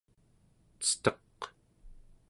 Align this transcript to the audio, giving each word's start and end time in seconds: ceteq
ceteq 0.85 1.39